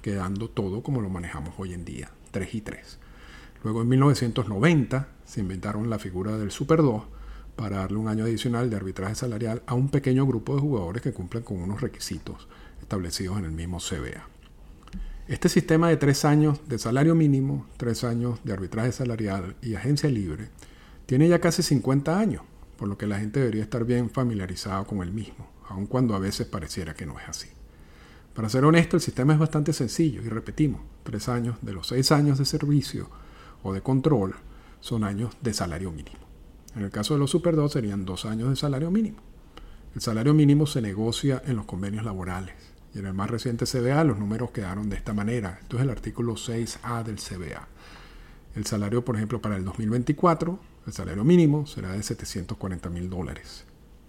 quedando 0.00 0.48
todo 0.48 0.84
como 0.84 1.00
lo 1.00 1.10
manejamos 1.10 1.54
hoy 1.58 1.74
en 1.74 1.84
día, 1.84 2.12
3 2.30 2.54
y 2.54 2.60
3. 2.60 2.98
Luego 3.64 3.82
en 3.82 3.88
1990 3.88 5.08
se 5.24 5.40
inventaron 5.40 5.90
la 5.90 5.98
figura 5.98 6.38
del 6.38 6.52
Super 6.52 6.82
2 6.82 7.02
para 7.56 7.78
darle 7.78 7.98
un 7.98 8.06
año 8.06 8.22
adicional 8.22 8.70
de 8.70 8.76
arbitraje 8.76 9.16
salarial 9.16 9.64
a 9.66 9.74
un 9.74 9.88
pequeño 9.88 10.24
grupo 10.24 10.54
de 10.54 10.60
jugadores 10.60 11.02
que 11.02 11.12
cumplen 11.12 11.42
con 11.42 11.56
unos 11.56 11.80
requisitos 11.80 12.46
establecidos 12.80 13.38
en 13.38 13.46
el 13.46 13.50
mismo 13.50 13.78
CBA. 13.78 14.28
Este 15.26 15.48
sistema 15.48 15.88
de 15.88 15.96
tres 15.96 16.24
años 16.24 16.60
de 16.68 16.78
salario 16.78 17.16
mínimo, 17.16 17.66
tres 17.76 18.04
años 18.04 18.38
de 18.44 18.52
arbitraje 18.52 18.92
salarial 18.92 19.56
y 19.60 19.74
agencia 19.74 20.08
libre 20.08 20.50
tiene 21.06 21.28
ya 21.28 21.40
casi 21.40 21.62
50 21.62 22.18
años, 22.18 22.42
por 22.76 22.88
lo 22.88 22.98
que 22.98 23.06
la 23.06 23.18
gente 23.18 23.40
debería 23.40 23.62
estar 23.62 23.84
bien 23.84 24.10
familiarizado 24.10 24.84
con 24.86 25.02
el 25.02 25.12
mismo, 25.12 25.48
aun 25.68 25.86
cuando 25.86 26.14
a 26.14 26.18
veces 26.18 26.46
pareciera 26.46 26.94
que 26.94 27.06
no 27.06 27.18
es 27.18 27.28
así. 27.28 27.48
Para 28.34 28.48
ser 28.48 28.64
honesto, 28.64 28.96
el 28.96 29.02
sistema 29.02 29.32
es 29.32 29.38
bastante 29.38 29.72
sencillo 29.72 30.20
y 30.22 30.28
repetimos, 30.28 30.82
tres 31.04 31.28
años 31.28 31.56
de 31.62 31.72
los 31.72 31.86
seis 31.86 32.12
años 32.12 32.38
de 32.38 32.44
servicio 32.44 33.08
o 33.62 33.72
de 33.72 33.80
control 33.80 34.34
son 34.80 35.04
años 35.04 35.36
de 35.40 35.54
salario 35.54 35.90
mínimo. 35.90 36.18
En 36.74 36.82
el 36.82 36.90
caso 36.90 37.14
de 37.14 37.20
los 37.20 37.30
Super 37.30 37.56
2 37.56 37.72
serían 37.72 38.04
dos 38.04 38.26
años 38.26 38.50
de 38.50 38.56
salario 38.56 38.90
mínimo. 38.90 39.18
El 39.94 40.02
salario 40.02 40.34
mínimo 40.34 40.66
se 40.66 40.82
negocia 40.82 41.42
en 41.46 41.56
los 41.56 41.64
convenios 41.64 42.04
laborales 42.04 42.54
y 42.94 42.98
en 42.98 43.06
el 43.06 43.14
más 43.14 43.30
reciente 43.30 43.64
CBA 43.64 44.04
los 44.04 44.18
números 44.18 44.50
quedaron 44.50 44.90
de 44.90 44.96
esta 44.96 45.14
manera. 45.14 45.58
Esto 45.62 45.76
es 45.76 45.84
el 45.84 45.90
artículo 45.90 46.34
6A 46.34 47.02
del 47.02 47.16
CBA. 47.16 47.66
El 48.54 48.66
salario, 48.66 49.04
por 49.04 49.16
ejemplo, 49.16 49.40
para 49.40 49.56
el 49.56 49.64
2024, 49.64 50.60
el 50.86 50.92
salario 50.92 51.24
mínimo 51.24 51.66
será 51.66 51.92
de 51.92 52.02
740 52.02 52.90
mil 52.90 53.10
dólares. 53.10 53.64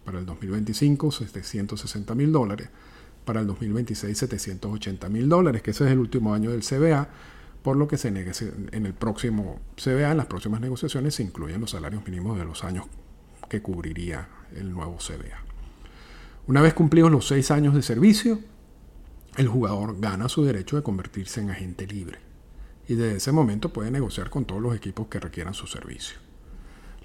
Para 0.05 0.19
el 0.19 0.25
2025, 0.25 1.11
760 1.11 2.15
mil 2.15 2.31
dólares 2.31 2.69
para 3.27 3.41
el 3.41 3.47
2026 3.47 4.17
780 4.17 5.09
mil 5.09 5.27
dólares, 5.29 5.61
que 5.61 5.71
ese 5.71 5.83
es 5.85 5.91
el 5.91 5.99
último 5.99 6.33
año 6.33 6.49
del 6.49 6.63
CBA, 6.63 7.09
por 7.61 7.75
lo 7.75 7.87
que 7.87 7.97
se 7.97 8.07
en 8.07 8.85
el 8.85 8.93
próximo 8.93 9.59
CBA, 9.75 10.11
en 10.11 10.17
las 10.17 10.27
próximas 10.27 10.61
negociaciones, 10.61 11.15
se 11.15 11.23
incluyen 11.23 11.59
los 11.59 11.71
salarios 11.71 12.05
mínimos 12.05 12.39
de 12.39 12.45
los 12.45 12.63
años 12.63 12.85
que 13.49 13.61
cubriría 13.61 14.29
el 14.55 14.71
nuevo 14.71 14.97
CBA. 14.97 15.43
Una 16.47 16.61
vez 16.61 16.73
cumplidos 16.73 17.11
los 17.11 17.27
seis 17.27 17.51
años 17.51 17.75
de 17.75 17.81
servicio, 17.81 18.39
el 19.35 19.49
jugador 19.49 19.99
gana 19.99 20.29
su 20.29 20.45
derecho 20.45 20.77
de 20.77 20.83
convertirse 20.83 21.41
en 21.41 21.49
agente 21.49 21.85
libre 21.85 22.19
y 22.87 22.95
desde 22.95 23.17
ese 23.17 23.31
momento 23.33 23.73
puede 23.73 23.91
negociar 23.91 24.29
con 24.29 24.45
todos 24.45 24.61
los 24.61 24.73
equipos 24.73 25.07
que 25.07 25.19
requieran 25.19 25.53
su 25.53 25.67
servicio. 25.67 26.26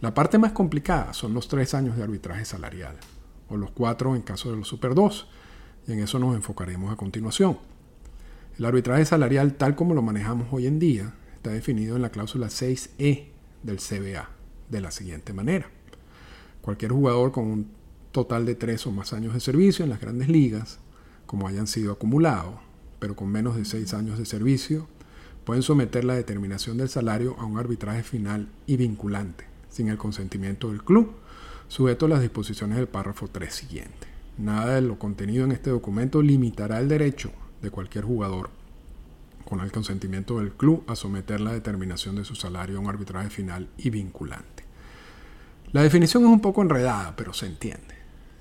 La 0.02 0.14
parte 0.14 0.36
más 0.36 0.50
complicada 0.50 1.14
son 1.14 1.32
los 1.32 1.46
tres 1.46 1.74
años 1.74 1.96
de 1.96 2.02
arbitraje 2.02 2.44
salarial, 2.44 2.96
o 3.48 3.56
los 3.56 3.70
cuatro 3.70 4.16
en 4.16 4.22
caso 4.22 4.50
de 4.50 4.56
los 4.56 4.66
Super 4.66 4.96
2, 4.96 5.28
y 5.86 5.92
en 5.92 6.00
eso 6.00 6.18
nos 6.18 6.34
enfocaremos 6.34 6.92
a 6.92 6.96
continuación. 6.96 7.56
El 8.58 8.64
arbitraje 8.64 9.04
salarial 9.04 9.54
tal 9.54 9.76
como 9.76 9.94
lo 9.94 10.02
manejamos 10.02 10.48
hoy 10.50 10.66
en 10.66 10.80
día 10.80 11.14
está 11.36 11.50
definido 11.50 11.94
en 11.94 12.02
la 12.02 12.10
cláusula 12.10 12.48
6E 12.48 13.28
del 13.62 13.76
CBA 13.76 14.28
de 14.68 14.80
la 14.80 14.90
siguiente 14.90 15.32
manera. 15.32 15.70
Cualquier 16.62 16.90
jugador 16.90 17.30
con 17.30 17.44
un 17.44 17.70
total 18.10 18.44
de 18.44 18.56
tres 18.56 18.84
o 18.88 18.90
más 18.90 19.12
años 19.12 19.34
de 19.34 19.38
servicio 19.38 19.84
en 19.84 19.90
las 19.90 20.00
grandes 20.00 20.28
ligas, 20.28 20.80
como 21.26 21.46
hayan 21.46 21.68
sido 21.68 21.92
acumulados, 21.92 22.56
pero 22.98 23.14
con 23.14 23.28
menos 23.28 23.54
de 23.54 23.64
seis 23.64 23.94
años 23.94 24.18
de 24.18 24.26
servicio, 24.26 24.88
pueden 25.44 25.62
someter 25.62 26.02
la 26.02 26.16
determinación 26.16 26.76
del 26.76 26.88
salario 26.88 27.36
a 27.38 27.44
un 27.44 27.56
arbitraje 27.56 28.02
final 28.02 28.48
y 28.66 28.76
vinculante, 28.76 29.51
sin 29.72 29.88
el 29.88 29.98
consentimiento 29.98 30.68
del 30.68 30.84
club, 30.84 31.14
sujeto 31.66 32.06
a 32.06 32.10
las 32.10 32.20
disposiciones 32.20 32.76
del 32.76 32.86
párrafo 32.86 33.28
3 33.28 33.52
siguiente. 33.52 34.06
Nada 34.38 34.74
de 34.74 34.82
lo 34.82 34.98
contenido 34.98 35.44
en 35.44 35.52
este 35.52 35.70
documento 35.70 36.22
limitará 36.22 36.78
el 36.78 36.88
derecho 36.88 37.32
de 37.62 37.70
cualquier 37.70 38.04
jugador, 38.04 38.50
con 39.44 39.60
el 39.60 39.72
consentimiento 39.72 40.38
del 40.38 40.52
club, 40.52 40.84
a 40.86 40.94
someter 40.94 41.40
la 41.40 41.52
determinación 41.52 42.16
de 42.16 42.24
su 42.24 42.34
salario 42.34 42.76
a 42.76 42.80
un 42.80 42.88
arbitraje 42.88 43.30
final 43.30 43.68
y 43.78 43.90
vinculante. 43.90 44.64
La 45.72 45.82
definición 45.82 46.24
es 46.24 46.28
un 46.28 46.40
poco 46.40 46.62
enredada, 46.62 47.16
pero 47.16 47.32
se 47.32 47.46
entiende. 47.46 47.94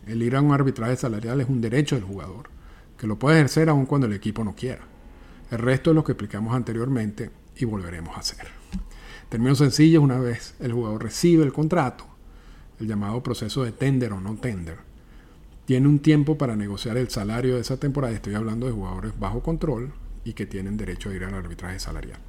El 0.05 0.21
ir 0.21 0.35
a 0.35 0.41
un 0.41 0.51
arbitraje 0.51 0.97
salarial 0.97 1.39
es 1.39 1.47
un 1.47 1.61
derecho 1.61 1.95
del 1.95 2.03
jugador, 2.03 2.49
que 2.97 3.07
lo 3.07 3.17
puede 3.17 3.37
ejercer 3.37 3.69
aun 3.69 3.85
cuando 3.85 4.07
el 4.07 4.13
equipo 4.13 4.43
no 4.43 4.53
quiera. 4.53 4.83
El 5.49 5.59
resto 5.59 5.91
es 5.91 5.95
lo 5.95 6.03
que 6.03 6.11
explicamos 6.11 6.53
anteriormente 6.53 7.31
y 7.55 7.65
volveremos 7.65 8.15
a 8.15 8.19
hacer. 8.19 8.47
Términos 9.31 9.59
sencillos, 9.59 10.03
una 10.03 10.19
vez 10.19 10.55
el 10.59 10.73
jugador 10.73 11.03
recibe 11.03 11.45
el 11.45 11.53
contrato, 11.53 12.05
el 12.81 12.87
llamado 12.89 13.23
proceso 13.23 13.63
de 13.63 13.71
tender 13.71 14.11
o 14.11 14.19
no 14.19 14.35
tender, 14.35 14.79
tiene 15.63 15.87
un 15.87 15.99
tiempo 15.99 16.37
para 16.37 16.57
negociar 16.57 16.97
el 16.97 17.07
salario 17.07 17.55
de 17.55 17.61
esa 17.61 17.77
temporada. 17.77 18.13
Estoy 18.13 18.33
hablando 18.33 18.65
de 18.65 18.73
jugadores 18.73 19.17
bajo 19.17 19.41
control 19.41 19.93
y 20.25 20.33
que 20.33 20.45
tienen 20.45 20.75
derecho 20.75 21.09
a 21.09 21.13
ir 21.13 21.23
al 21.23 21.33
arbitraje 21.33 21.79
salarial. 21.79 22.19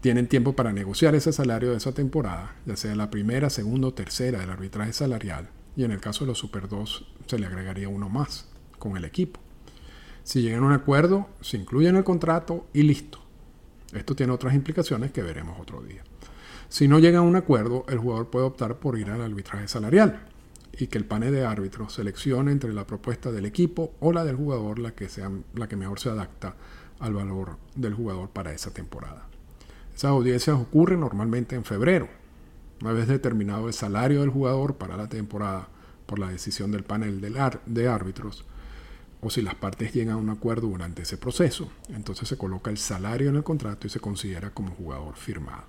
Tienen 0.00 0.28
tiempo 0.28 0.52
para 0.52 0.72
negociar 0.72 1.16
ese 1.16 1.32
salario 1.32 1.72
de 1.72 1.78
esa 1.78 1.90
temporada, 1.90 2.54
ya 2.66 2.76
sea 2.76 2.94
la 2.94 3.10
primera, 3.10 3.50
segunda 3.50 3.88
o 3.88 3.94
tercera 3.94 4.38
del 4.38 4.50
arbitraje 4.50 4.92
salarial. 4.92 5.50
Y 5.76 5.82
en 5.82 5.90
el 5.90 6.00
caso 6.00 6.20
de 6.20 6.28
los 6.28 6.38
Super 6.38 6.68
2 6.68 7.14
se 7.26 7.36
le 7.36 7.46
agregaría 7.46 7.88
uno 7.88 8.08
más 8.08 8.48
con 8.78 8.96
el 8.96 9.04
equipo. 9.04 9.40
Si 10.22 10.40
llegan 10.40 10.62
a 10.62 10.66
un 10.66 10.72
acuerdo, 10.72 11.26
se 11.40 11.56
incluye 11.56 11.88
en 11.88 11.96
el 11.96 12.04
contrato 12.04 12.64
y 12.72 12.82
listo. 12.82 13.23
Esto 13.94 14.14
tiene 14.14 14.32
otras 14.32 14.54
implicaciones 14.54 15.12
que 15.12 15.22
veremos 15.22 15.58
otro 15.60 15.80
día. 15.82 16.02
Si 16.68 16.88
no 16.88 16.98
llegan 16.98 17.20
a 17.20 17.26
un 17.26 17.36
acuerdo, 17.36 17.84
el 17.88 17.98
jugador 17.98 18.30
puede 18.30 18.46
optar 18.46 18.76
por 18.76 18.98
ir 18.98 19.10
al 19.10 19.20
arbitraje 19.20 19.68
salarial 19.68 20.26
y 20.72 20.88
que 20.88 20.98
el 20.98 21.04
panel 21.04 21.32
de 21.32 21.44
árbitros 21.44 21.92
seleccione 21.92 22.50
entre 22.50 22.72
la 22.72 22.86
propuesta 22.86 23.30
del 23.30 23.46
equipo 23.46 23.94
o 24.00 24.12
la 24.12 24.24
del 24.24 24.36
jugador 24.36 24.78
la 24.78 24.92
que, 24.92 25.08
sea, 25.08 25.30
la 25.54 25.68
que 25.68 25.76
mejor 25.76 26.00
se 26.00 26.10
adapta 26.10 26.56
al 26.98 27.14
valor 27.14 27.58
del 27.76 27.94
jugador 27.94 28.30
para 28.30 28.52
esa 28.52 28.72
temporada. 28.72 29.28
Esas 29.94 30.10
audiencias 30.10 30.56
ocurren 30.56 31.00
normalmente 31.00 31.54
en 31.54 31.64
febrero, 31.64 32.08
una 32.80 32.92
vez 32.92 33.06
determinado 33.06 33.68
el 33.68 33.74
salario 33.74 34.20
del 34.20 34.30
jugador 34.30 34.74
para 34.76 34.96
la 34.96 35.08
temporada 35.08 35.68
por 36.06 36.18
la 36.18 36.28
decisión 36.28 36.72
del 36.72 36.82
panel 36.82 37.20
de 37.66 37.88
árbitros, 37.88 38.44
o 39.24 39.30
si 39.30 39.40
las 39.40 39.54
partes 39.54 39.94
llegan 39.94 40.14
a 40.14 40.18
un 40.18 40.28
acuerdo 40.28 40.68
durante 40.68 41.02
ese 41.02 41.16
proceso, 41.16 41.70
entonces 41.88 42.28
se 42.28 42.36
coloca 42.36 42.70
el 42.70 42.76
salario 42.76 43.30
en 43.30 43.36
el 43.36 43.42
contrato 43.42 43.86
y 43.86 43.90
se 43.90 43.98
considera 43.98 44.50
como 44.50 44.74
jugador 44.74 45.16
firmado. 45.16 45.64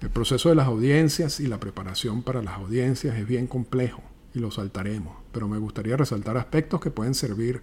El 0.00 0.08
proceso 0.08 0.48
de 0.48 0.54
las 0.54 0.66
audiencias 0.66 1.38
y 1.40 1.46
la 1.46 1.60
preparación 1.60 2.22
para 2.22 2.42
las 2.42 2.54
audiencias 2.54 3.14
es 3.16 3.26
bien 3.26 3.46
complejo 3.46 4.02
y 4.34 4.38
lo 4.38 4.50
saltaremos, 4.50 5.16
pero 5.32 5.48
me 5.48 5.58
gustaría 5.58 5.98
resaltar 5.98 6.38
aspectos 6.38 6.80
que 6.80 6.90
pueden 6.90 7.14
servir 7.14 7.60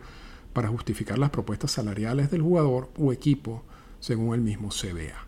para 0.54 0.70
justificar 0.70 1.18
las 1.18 1.32
propuestas 1.32 1.72
salariales 1.72 2.30
del 2.30 2.44
jugador 2.44 2.90
o 2.98 3.12
equipo 3.12 3.64
según 4.00 4.36
el 4.36 4.42
mismo 4.42 4.70
CBA. 4.70 5.26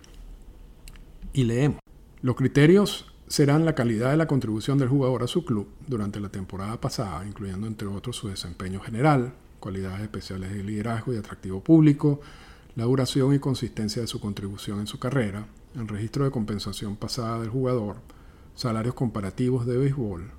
Y 1.33 1.43
leemos. 1.43 1.79
Los 2.21 2.35
criterios 2.35 3.11
serán 3.27 3.65
la 3.65 3.73
calidad 3.73 4.11
de 4.11 4.17
la 4.17 4.27
contribución 4.27 4.77
del 4.77 4.89
jugador 4.89 5.23
a 5.23 5.27
su 5.27 5.43
club 5.43 5.67
durante 5.87 6.19
la 6.19 6.29
temporada 6.29 6.79
pasada, 6.79 7.25
incluyendo 7.25 7.65
entre 7.65 7.87
otros 7.87 8.15
su 8.15 8.27
desempeño 8.27 8.79
general, 8.79 9.33
cualidades 9.65 10.01
especiales 10.01 10.53
de 10.53 10.61
liderazgo 10.61 11.11
y 11.11 11.17
atractivo 11.17 11.59
público, 11.59 12.21
la 12.75 12.83
duración 12.83 13.33
y 13.33 13.39
consistencia 13.39 13.99
de 13.99 14.07
su 14.07 14.19
contribución 14.19 14.79
en 14.79 14.85
su 14.85 14.99
carrera, 14.99 15.47
el 15.73 15.87
registro 15.87 16.23
de 16.23 16.29
compensación 16.29 16.95
pasada 16.95 17.39
del 17.39 17.49
jugador, 17.49 17.95
salarios 18.53 18.93
comparativos 18.93 19.65
de 19.65 19.75
béisbol, 19.75 20.29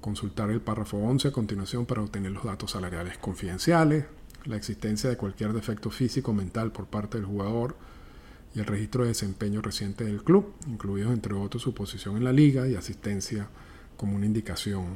consultar 0.00 0.50
el 0.50 0.60
párrafo 0.60 0.98
11 0.98 1.26
a 1.26 1.32
continuación 1.32 1.84
para 1.84 2.00
obtener 2.00 2.30
los 2.30 2.44
datos 2.44 2.70
salariales 2.70 3.18
confidenciales, 3.18 4.04
la 4.44 4.54
existencia 4.54 5.10
de 5.10 5.16
cualquier 5.16 5.52
defecto 5.52 5.90
físico 5.90 6.30
o 6.30 6.34
mental 6.34 6.70
por 6.70 6.86
parte 6.86 7.18
del 7.18 7.26
jugador 7.26 7.74
y 8.54 8.60
el 8.60 8.66
registro 8.66 9.02
de 9.02 9.08
desempeño 9.08 9.62
reciente 9.62 10.04
del 10.04 10.22
club, 10.22 10.54
incluidos 10.68 11.10
entre 11.12 11.34
otros 11.34 11.64
su 11.64 11.74
posición 11.74 12.16
en 12.16 12.22
la 12.22 12.32
liga 12.32 12.68
y 12.68 12.76
asistencia 12.76 13.48
como 13.96 14.14
una 14.14 14.26
indicación 14.26 14.94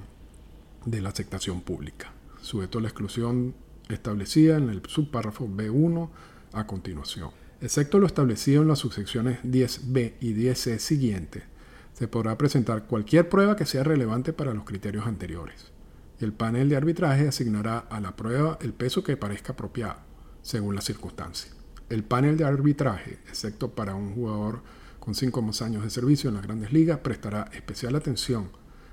de 0.86 1.00
la 1.00 1.08
aceptación 1.08 1.60
pública, 1.62 2.12
sujeto 2.42 2.78
a 2.78 2.82
la 2.82 2.88
exclusión 2.88 3.54
establecida 3.88 4.56
en 4.56 4.68
el 4.68 4.82
subpárrafo 4.86 5.48
B1 5.48 6.10
a 6.52 6.66
continuación. 6.66 7.30
Excepto 7.60 7.98
lo 7.98 8.06
establecido 8.06 8.62
en 8.62 8.68
las 8.68 8.80
subsecciones 8.80 9.42
10b 9.44 10.14
y 10.20 10.34
10c 10.34 10.78
siguientes, 10.78 11.44
se 11.92 12.08
podrá 12.08 12.36
presentar 12.36 12.84
cualquier 12.86 13.28
prueba 13.28 13.56
que 13.56 13.66
sea 13.66 13.84
relevante 13.84 14.32
para 14.32 14.54
los 14.54 14.64
criterios 14.64 15.06
anteriores. 15.06 15.70
El 16.18 16.32
panel 16.32 16.68
de 16.68 16.76
arbitraje 16.76 17.28
asignará 17.28 17.78
a 17.78 18.00
la 18.00 18.16
prueba 18.16 18.58
el 18.60 18.72
peso 18.72 19.04
que 19.04 19.16
parezca 19.16 19.52
apropiado, 19.52 20.00
según 20.42 20.74
las 20.74 20.84
circunstancias. 20.84 21.54
El 21.88 22.04
panel 22.04 22.36
de 22.36 22.44
arbitraje, 22.44 23.18
excepto 23.28 23.70
para 23.70 23.94
un 23.94 24.14
jugador 24.14 24.62
con 24.98 25.14
5 25.14 25.42
más 25.42 25.62
años 25.62 25.82
de 25.82 25.90
servicio 25.90 26.28
en 26.28 26.36
las 26.36 26.44
grandes 26.44 26.72
ligas, 26.72 26.98
prestará 26.98 27.50
especial 27.52 27.94
atención 27.94 28.50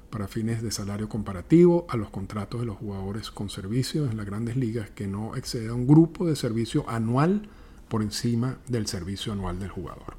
para 0.10 0.28
fines 0.28 0.62
de 0.62 0.72
salario 0.72 1.10
comparativo 1.10 1.86
a 1.90 1.98
los 1.98 2.10
contratos 2.10 2.60
de 2.60 2.66
los 2.66 2.78
jugadores 2.78 3.32
con 3.32 3.50
servicios 3.50 4.12
en 4.12 4.18
las 4.18 4.26
grandes 4.26 4.58
ligas 4.58 4.90
que 4.90 5.08
no 5.08 5.36
exceda 5.36 5.74
un 5.74 5.88
grupo 5.88 6.28
de 6.28 6.36
servicio 6.36 6.90
anual 6.90 7.50
por 7.88 8.02
encima 8.02 8.58
del 8.68 8.88
servicio 8.88 9.34
anual 9.34 9.60
del 9.60 9.70
jugador. 9.70 10.16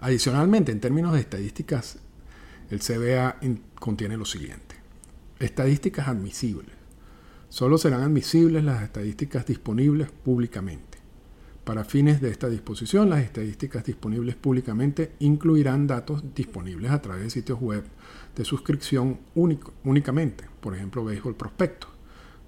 Adicionalmente, 0.00 0.72
en 0.72 0.80
términos 0.80 1.12
de 1.14 1.20
estadísticas, 1.20 1.98
el 2.70 2.80
CBA 2.80 3.36
contiene 3.78 4.16
lo 4.16 4.24
siguiente. 4.24 4.76
Estadísticas 5.38 6.08
admisibles. 6.08 6.74
Solo 7.48 7.78
serán 7.78 8.02
admisibles 8.02 8.64
las 8.64 8.82
estadísticas 8.82 9.46
disponibles 9.46 10.10
públicamente. 10.10 10.93
Para 11.64 11.84
fines 11.84 12.20
de 12.20 12.30
esta 12.30 12.50
disposición, 12.50 13.08
las 13.08 13.22
estadísticas 13.22 13.84
disponibles 13.84 14.36
públicamente 14.36 15.12
incluirán 15.20 15.86
datos 15.86 16.22
disponibles 16.34 16.90
a 16.90 17.00
través 17.00 17.24
de 17.24 17.30
sitios 17.30 17.58
web 17.58 17.84
de 18.36 18.44
suscripción 18.44 19.18
únicamente, 19.34 20.44
por 20.60 20.74
ejemplo, 20.74 21.04
Béisbol 21.04 21.36
Prospecto, 21.36 21.88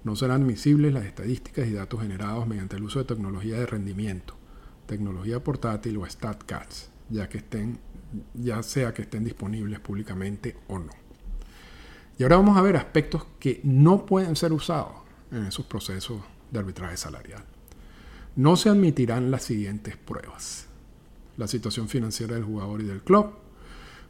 No 0.03 0.15
serán 0.15 0.43
admisibles 0.43 0.93
las 0.93 1.05
estadísticas 1.05 1.67
y 1.67 1.73
datos 1.73 2.01
generados 2.01 2.47
mediante 2.47 2.75
el 2.75 2.83
uso 2.83 2.99
de 2.99 3.05
tecnología 3.05 3.59
de 3.59 3.65
rendimiento, 3.65 4.35
tecnología 4.85 5.43
portátil 5.43 5.97
o 5.97 6.05
StatCats, 6.05 6.91
ya, 7.09 7.27
que 7.27 7.39
estén, 7.39 7.79
ya 8.35 8.61
sea 8.61 8.93
que 8.93 9.01
estén 9.01 9.23
disponibles 9.23 9.79
públicamente 9.79 10.55
o 10.67 10.77
no. 10.77 10.91
Y 12.19 12.23
ahora 12.23 12.37
vamos 12.37 12.55
a 12.55 12.61
ver 12.61 12.77
aspectos 12.77 13.25
que 13.39 13.61
no 13.63 14.05
pueden 14.05 14.35
ser 14.35 14.53
usados 14.53 14.93
en 15.31 15.47
esos 15.47 15.65
procesos 15.65 16.21
de 16.51 16.59
arbitraje 16.59 16.95
salarial. 16.97 17.43
No 18.37 18.55
se 18.55 18.69
admitirán 18.69 19.31
las 19.31 19.45
siguientes 19.45 19.97
pruebas. 19.97 20.67
La 21.37 21.47
situación 21.47 21.89
financiera 21.89 22.35
del 22.35 22.43
jugador 22.43 22.81
y 22.81 22.85
del 22.85 23.01
club, 23.01 23.31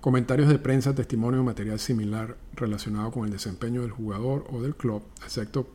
comentarios 0.01 0.49
de 0.49 0.59
prensa, 0.59 0.93
testimonio 0.93 1.39
o 1.39 1.43
material 1.45 1.79
similar 1.79 2.35
relacionado 2.53 3.09
con 3.09 3.23
el 3.23 3.31
desempeño 3.31 3.83
del 3.83 3.91
jugador 3.91 4.45
o 4.51 4.61
del 4.61 4.75
club, 4.75 5.01
excepto 5.23 5.69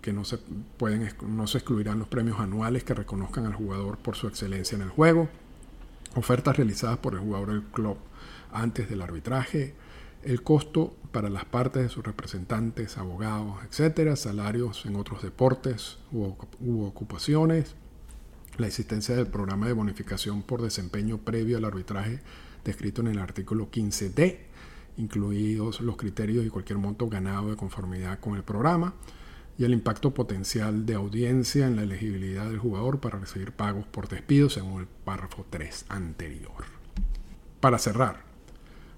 que 0.00 0.14
no 0.14 0.24
se, 0.24 0.38
pueden, 0.78 1.06
no 1.28 1.46
se 1.46 1.58
excluirán 1.58 1.98
los 1.98 2.08
premios 2.08 2.40
anuales 2.40 2.84
que 2.84 2.94
reconozcan 2.94 3.44
al 3.44 3.54
jugador 3.54 3.98
por 3.98 4.16
su 4.16 4.28
excelencia 4.28 4.76
en 4.76 4.82
el 4.82 4.88
juego, 4.88 5.28
ofertas 6.14 6.56
realizadas 6.56 6.96
por 7.00 7.12
el 7.12 7.20
jugador 7.20 7.50
del 7.50 7.64
club 7.64 7.98
antes 8.50 8.88
del 8.88 9.02
arbitraje, 9.02 9.74
el 10.24 10.42
costo 10.42 10.94
para 11.12 11.28
las 11.28 11.44
partes 11.44 11.82
de 11.82 11.88
sus 11.88 12.04
representantes, 12.04 12.96
abogados, 12.96 13.56
etcétera, 13.68 14.16
salarios 14.16 14.86
en 14.86 14.96
otros 14.96 15.22
deportes 15.22 15.98
u, 16.10 16.34
ocupaciones, 16.84 17.74
la 18.56 18.66
existencia 18.66 19.14
del 19.14 19.26
programa 19.26 19.66
de 19.66 19.72
bonificación 19.72 20.42
por 20.42 20.62
desempeño 20.62 21.18
previo 21.18 21.58
al 21.58 21.64
arbitraje 21.64 22.20
descrito 22.64 23.00
en 23.00 23.08
el 23.08 23.18
artículo 23.18 23.70
15D, 23.70 24.38
incluidos 24.96 25.80
los 25.80 25.96
criterios 25.96 26.46
y 26.46 26.50
cualquier 26.50 26.78
monto 26.78 27.08
ganado 27.08 27.50
de 27.50 27.56
conformidad 27.56 28.20
con 28.20 28.36
el 28.36 28.42
programa, 28.42 28.94
y 29.58 29.64
el 29.64 29.72
impacto 29.74 30.14
potencial 30.14 30.86
de 30.86 30.94
audiencia 30.94 31.66
en 31.66 31.76
la 31.76 31.82
elegibilidad 31.82 32.48
del 32.48 32.58
jugador 32.58 33.00
para 33.00 33.18
recibir 33.18 33.52
pagos 33.52 33.84
por 33.86 34.08
despido 34.08 34.48
según 34.48 34.80
el 34.80 34.86
párrafo 34.86 35.44
3 35.50 35.86
anterior. 35.88 36.64
Para 37.60 37.78
cerrar, 37.78 38.31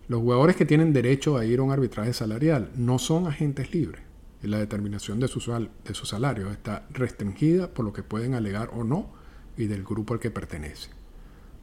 los 0.07 0.21
jugadores 0.21 0.57
que 0.57 0.67
tienen 0.67 0.93
derecho 0.93 1.39
a 1.39 1.47
ir 1.47 1.61
a 1.61 1.63
un 1.63 1.73
arbitraje 1.73 2.13
salarial 2.13 2.71
no 2.77 2.99
son 2.99 3.27
agentes 3.27 3.73
libres 3.73 4.03
y 4.43 4.49
la 4.49 4.59
determinación 4.59 5.19
de 5.19 5.29
su, 5.29 5.41
de 5.41 5.95
su 5.95 6.05
salario 6.05 6.51
está 6.51 6.87
restringida 6.91 7.73
por 7.73 7.87
lo 7.87 7.95
que 7.95 8.03
pueden 8.03 8.35
alegar 8.35 8.69
o 8.75 8.85
no 8.85 9.11
y 9.57 9.65
del 9.65 9.83
grupo 9.83 10.13
al 10.13 10.21
que 10.21 10.31
pertenece. 10.31 10.91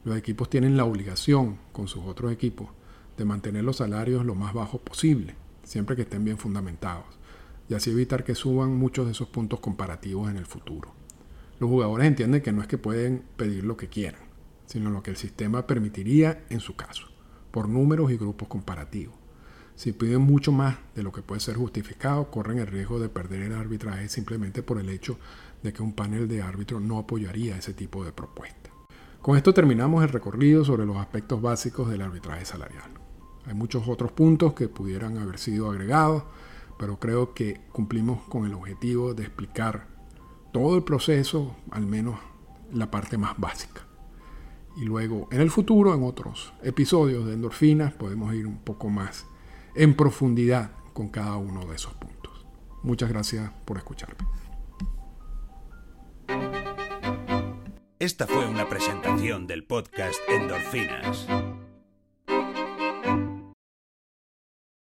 Los 0.04 0.16
equipos 0.16 0.50
tienen 0.50 0.76
la 0.76 0.84
obligación, 0.84 1.58
con 1.70 1.86
sus 1.86 2.02
otros 2.04 2.32
equipos, 2.32 2.70
de 3.16 3.24
mantener 3.24 3.62
los 3.62 3.76
salarios 3.76 4.26
lo 4.26 4.34
más 4.34 4.52
bajos 4.52 4.80
posible, 4.80 5.36
siempre 5.62 5.94
que 5.94 6.02
estén 6.02 6.24
bien 6.24 6.38
fundamentados, 6.38 7.06
y 7.68 7.74
así 7.74 7.90
evitar 7.90 8.24
que 8.24 8.34
suban 8.34 8.74
muchos 8.74 9.06
de 9.06 9.12
esos 9.12 9.28
puntos 9.28 9.60
comparativos 9.60 10.28
en 10.28 10.38
el 10.38 10.46
futuro. 10.46 10.92
Los 11.60 11.70
jugadores 11.70 12.08
entienden 12.08 12.42
que 12.42 12.50
no 12.50 12.62
es 12.62 12.66
que 12.66 12.78
pueden 12.78 13.22
pedir 13.36 13.62
lo 13.62 13.76
que 13.76 13.88
quieran, 13.88 14.22
sino 14.66 14.90
lo 14.90 15.04
que 15.04 15.12
el 15.12 15.16
sistema 15.16 15.68
permitiría 15.68 16.42
en 16.50 16.58
su 16.58 16.74
caso 16.74 17.11
por 17.52 17.68
números 17.68 18.10
y 18.10 18.16
grupos 18.16 18.48
comparativos. 18.48 19.14
Si 19.76 19.92
piden 19.92 20.22
mucho 20.22 20.52
más 20.52 20.76
de 20.94 21.02
lo 21.02 21.12
que 21.12 21.22
puede 21.22 21.40
ser 21.40 21.56
justificado, 21.56 22.30
corren 22.30 22.58
el 22.58 22.66
riesgo 22.66 22.98
de 22.98 23.08
perder 23.08 23.42
el 23.42 23.54
arbitraje 23.54 24.08
simplemente 24.08 24.62
por 24.62 24.78
el 24.78 24.88
hecho 24.88 25.18
de 25.62 25.72
que 25.72 25.82
un 25.82 25.92
panel 25.92 26.28
de 26.28 26.42
árbitros 26.42 26.82
no 26.82 26.98
apoyaría 26.98 27.56
ese 27.56 27.72
tipo 27.72 28.04
de 28.04 28.12
propuesta. 28.12 28.70
Con 29.20 29.36
esto 29.36 29.54
terminamos 29.54 30.02
el 30.02 30.08
recorrido 30.08 30.64
sobre 30.64 30.84
los 30.84 30.96
aspectos 30.96 31.40
básicos 31.40 31.88
del 31.88 32.02
arbitraje 32.02 32.44
salarial. 32.44 32.90
Hay 33.46 33.54
muchos 33.54 33.88
otros 33.88 34.12
puntos 34.12 34.54
que 34.54 34.68
pudieran 34.68 35.18
haber 35.18 35.38
sido 35.38 35.70
agregados, 35.70 36.24
pero 36.78 36.98
creo 36.98 37.32
que 37.32 37.60
cumplimos 37.72 38.22
con 38.28 38.46
el 38.46 38.54
objetivo 38.54 39.14
de 39.14 39.22
explicar 39.22 39.86
todo 40.52 40.76
el 40.76 40.82
proceso, 40.82 41.56
al 41.70 41.86
menos 41.86 42.18
la 42.72 42.90
parte 42.90 43.16
más 43.16 43.38
básica. 43.38 43.82
Y 44.76 44.84
luego 44.84 45.28
en 45.30 45.40
el 45.40 45.50
futuro, 45.50 45.94
en 45.94 46.02
otros 46.02 46.52
episodios 46.62 47.26
de 47.26 47.34
endorfinas, 47.34 47.92
podemos 47.92 48.34
ir 48.34 48.46
un 48.46 48.58
poco 48.58 48.88
más 48.88 49.26
en 49.74 49.94
profundidad 49.94 50.72
con 50.92 51.08
cada 51.08 51.36
uno 51.36 51.66
de 51.66 51.76
esos 51.76 51.94
puntos. 51.94 52.46
Muchas 52.82 53.08
gracias 53.08 53.50
por 53.64 53.76
escucharme. 53.78 54.26
Esta 57.98 58.26
fue 58.26 58.46
una 58.46 58.68
presentación 58.68 59.46
del 59.46 59.64
podcast 59.64 60.18
Endorfinas. 60.28 61.28